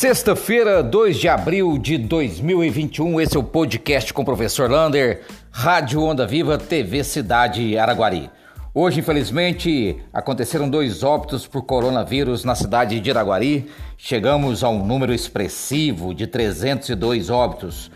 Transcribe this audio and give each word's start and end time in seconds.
Sexta-feira, 0.00 0.82
2 0.82 1.18
de 1.18 1.28
abril 1.28 1.76
de 1.76 1.98
2021, 1.98 3.20
esse 3.20 3.36
é 3.36 3.38
o 3.38 3.44
podcast 3.44 4.14
com 4.14 4.22
o 4.22 4.24
professor 4.24 4.70
Lander, 4.70 5.20
Rádio 5.50 6.02
Onda 6.02 6.26
Viva, 6.26 6.56
TV 6.56 7.04
Cidade 7.04 7.76
Araguari. 7.76 8.30
Hoje, 8.72 9.00
infelizmente, 9.00 9.98
aconteceram 10.10 10.70
dois 10.70 11.02
óbitos 11.02 11.46
por 11.46 11.66
coronavírus 11.66 12.44
na 12.44 12.54
cidade 12.54 12.98
de 12.98 13.10
Araguari. 13.10 13.68
Chegamos 13.98 14.64
a 14.64 14.70
um 14.70 14.86
número 14.86 15.12
expressivo 15.12 16.14
de 16.14 16.26
302 16.26 17.28
óbitos. 17.28 17.90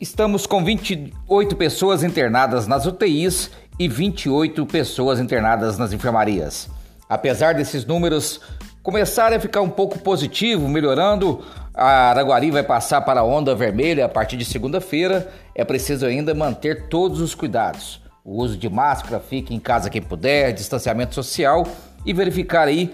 Estamos 0.00 0.48
com 0.48 0.64
28 0.64 1.54
pessoas 1.54 2.02
internadas 2.02 2.66
nas 2.66 2.86
UTIs 2.86 3.52
e 3.78 3.86
28 3.86 4.66
pessoas 4.66 5.20
internadas 5.20 5.78
nas 5.78 5.92
enfermarias. 5.92 6.68
Apesar 7.08 7.54
desses 7.54 7.84
números 7.84 8.40
começarem 8.84 9.38
a 9.38 9.40
ficar 9.40 9.62
um 9.62 9.70
pouco 9.70 9.98
positivo, 9.98 10.68
melhorando, 10.68 11.42
a 11.72 12.10
Araguari 12.10 12.50
vai 12.50 12.62
passar 12.62 13.00
para 13.00 13.20
a 13.20 13.24
onda 13.24 13.54
vermelha 13.54 14.04
a 14.04 14.08
partir 14.10 14.36
de 14.36 14.44
segunda-feira. 14.44 15.32
É 15.54 15.64
preciso 15.64 16.04
ainda 16.04 16.34
manter 16.34 16.86
todos 16.88 17.18
os 17.18 17.34
cuidados. 17.34 18.02
O 18.22 18.42
uso 18.42 18.58
de 18.58 18.68
máscara, 18.68 19.18
fique 19.18 19.54
em 19.54 19.58
casa 19.58 19.88
quem 19.88 20.02
puder, 20.02 20.52
distanciamento 20.52 21.14
social 21.14 21.66
e 22.04 22.12
verificar 22.12 22.68
aí 22.68 22.92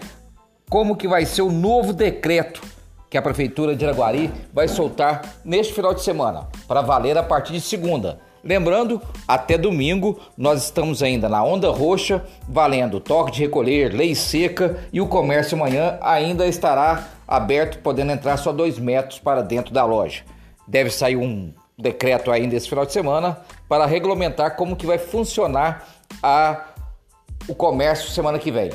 como 0.71 0.97
que 0.97 1.09
vai 1.09 1.27
ser 1.27 1.43
o 1.43 1.51
novo 1.51 1.93
decreto 1.93 2.63
que 3.11 3.19
a 3.19 3.23
prefeitura 3.23 3.75
de 3.75 3.85
Araguari 3.85 4.33
vai 4.53 4.69
soltar 4.69 5.23
neste 5.45 5.75
final 5.75 5.93
de 5.93 6.03
semana, 6.03 6.47
para 6.69 6.83
valer 6.83 7.19
a 7.19 7.23
partir 7.25 7.53
de 7.53 7.61
segunda. 7.61 8.21
Lembrando, 8.43 9.03
até 9.29 9.59
domingo 9.59 10.19
nós 10.37 10.65
estamos 10.65 11.03
ainda 11.03 11.29
na 11.29 11.45
onda 11.45 11.71
roxa, 11.71 12.25
valendo 12.49 12.99
toque 12.99 13.33
de 13.33 13.43
recolher, 13.43 13.93
lei 13.93 14.15
seca 14.15 14.79
e 14.93 15.01
o 15.01 15.07
comércio 15.07 15.57
amanhã 15.57 15.99
ainda 16.01 16.47
estará 16.47 17.09
aberto, 17.29 17.79
podendo 17.83 18.13
entrar 18.13 18.39
só 18.39 18.51
dois 18.51 18.79
metros 18.79 19.19
para 19.19 19.43
dentro 19.43 19.75
da 19.75 19.85
loja. 19.85 20.23
Deve 20.67 20.91
sair 20.91 21.17
um 21.17 21.53
decreto 21.79 22.31
ainda 22.31 22.57
esse 22.57 22.69
final 22.69 22.87
de 22.87 22.93
semana 22.93 23.39
para 23.69 23.85
regulamentar 23.85 24.57
como 24.57 24.77
que 24.77 24.87
vai 24.87 24.99
funcionar 24.99 25.87
a, 26.23 26.65
o 27.47 27.55
comércio 27.55 28.11
semana 28.11 28.39
que 28.39 28.51
vem. 28.51 28.71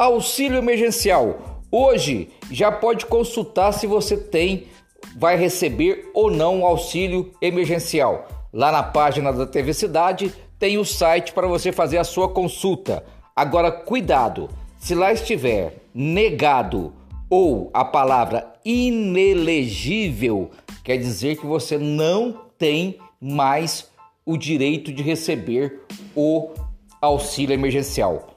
Auxílio 0.00 0.56
emergencial. 0.56 1.60
Hoje 1.70 2.30
já 2.50 2.72
pode 2.72 3.04
consultar 3.04 3.70
se 3.72 3.86
você 3.86 4.16
tem 4.16 4.66
vai 5.14 5.36
receber 5.36 6.10
ou 6.14 6.30
não 6.30 6.64
auxílio 6.64 7.32
emergencial. 7.42 8.26
Lá 8.50 8.72
na 8.72 8.82
página 8.82 9.30
da 9.30 9.44
TV 9.44 9.74
Cidade 9.74 10.32
tem 10.58 10.78
o 10.78 10.86
site 10.86 11.34
para 11.34 11.46
você 11.46 11.70
fazer 11.70 11.98
a 11.98 12.04
sua 12.04 12.30
consulta. 12.30 13.04
Agora, 13.36 13.70
cuidado, 13.70 14.48
se 14.78 14.94
lá 14.94 15.12
estiver 15.12 15.82
negado 15.94 16.94
ou 17.28 17.68
a 17.74 17.84
palavra 17.84 18.54
inelegível, 18.64 20.50
quer 20.82 20.96
dizer 20.96 21.36
que 21.36 21.44
você 21.44 21.76
não 21.76 22.46
tem 22.56 22.98
mais 23.20 23.90
o 24.24 24.38
direito 24.38 24.94
de 24.94 25.02
receber 25.02 25.82
o 26.16 26.54
auxílio 27.02 27.52
emergencial. 27.52 28.29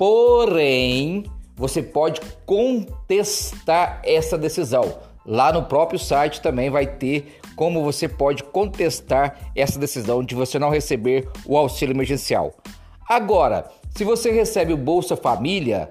Porém, 0.00 1.24
você 1.54 1.82
pode 1.82 2.22
contestar 2.46 4.00
essa 4.02 4.38
decisão. 4.38 4.94
Lá 5.26 5.52
no 5.52 5.64
próprio 5.64 5.98
site 5.98 6.40
também 6.40 6.70
vai 6.70 6.86
ter 6.86 7.38
como 7.54 7.84
você 7.84 8.08
pode 8.08 8.42
contestar 8.42 9.52
essa 9.54 9.78
decisão 9.78 10.24
de 10.24 10.34
você 10.34 10.58
não 10.58 10.70
receber 10.70 11.28
o 11.44 11.54
auxílio 11.54 11.92
emergencial. 11.92 12.54
Agora, 13.06 13.70
se 13.94 14.02
você 14.02 14.30
recebe 14.30 14.72
o 14.72 14.76
Bolsa 14.78 15.18
Família, 15.18 15.90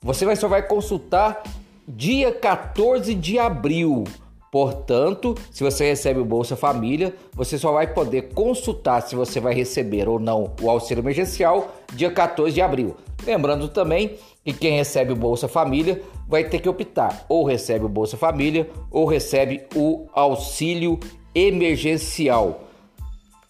você 0.00 0.36
só 0.36 0.46
vai 0.46 0.62
consultar 0.62 1.42
dia 1.88 2.30
14 2.30 3.12
de 3.12 3.40
abril. 3.40 4.04
Portanto, 4.50 5.34
se 5.50 5.62
você 5.62 5.88
recebe 5.88 6.20
o 6.20 6.24
Bolsa 6.24 6.56
Família, 6.56 7.14
você 7.34 7.58
só 7.58 7.72
vai 7.72 7.86
poder 7.86 8.30
consultar 8.32 9.02
se 9.02 9.14
você 9.14 9.40
vai 9.40 9.54
receber 9.54 10.08
ou 10.08 10.18
não 10.18 10.52
o 10.62 10.70
auxílio 10.70 11.02
emergencial 11.02 11.74
dia 11.94 12.10
14 12.10 12.54
de 12.54 12.62
abril. 12.62 12.96
Lembrando 13.26 13.68
também 13.68 14.16
que 14.44 14.52
quem 14.52 14.76
recebe 14.76 15.12
o 15.12 15.16
Bolsa 15.16 15.48
Família 15.48 16.00
vai 16.26 16.44
ter 16.44 16.60
que 16.60 16.68
optar: 16.68 17.26
ou 17.28 17.44
recebe 17.44 17.84
o 17.84 17.88
Bolsa 17.88 18.16
Família 18.16 18.68
ou 18.90 19.04
recebe 19.04 19.64
o 19.74 20.06
auxílio 20.14 20.98
emergencial. 21.34 22.64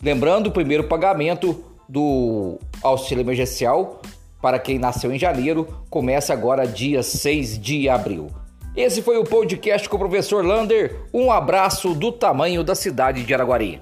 Lembrando, 0.03 0.49
o 0.49 0.53
primeiro 0.53 0.85
pagamento 0.85 1.65
do 1.89 2.59
auxílio 2.83 3.23
emergencial 3.23 4.01
para 4.41 4.59
quem 4.59 4.79
nasceu 4.79 5.13
em 5.13 5.19
janeiro 5.19 5.67
começa 5.91 6.33
agora 6.33 6.67
dia 6.67 7.03
6 7.03 7.59
de 7.59 7.89
abril. 7.89 8.29
Esse 8.79 9.03
foi 9.03 9.19
o 9.19 9.25
podcast 9.25 9.89
com 9.89 9.97
o 9.97 9.99
professor 9.99 10.47
Lander. 10.47 11.01
Um 11.13 11.33
abraço 11.33 11.97
do 11.97 12.13
tamanho 12.13 12.63
da 12.63 12.77
cidade 12.77 13.25
de 13.25 13.35
Araguari. 13.35 13.81